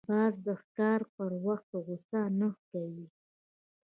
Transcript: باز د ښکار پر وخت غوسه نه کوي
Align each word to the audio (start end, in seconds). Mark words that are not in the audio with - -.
باز 0.09 0.33
د 0.45 0.47
ښکار 0.61 1.01
پر 1.15 1.31
وخت 1.45 1.69
غوسه 1.85 2.21
نه 2.39 2.49
کوي 2.69 3.07